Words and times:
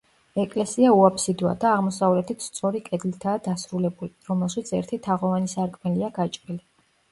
ეკლესია 0.43 0.93
უაფსიდოა 0.99 1.51
და 1.63 1.69
აღმოსავლეთით 1.73 2.47
სწორი 2.47 2.81
კედლითაა 2.89 3.43
დასრულებული, 3.49 4.13
რომელშიც 4.33 4.75
ერთი 4.81 5.03
თაღოვანი 5.11 5.55
სარკმელია 5.57 6.13
გაჭრილი. 6.21 6.61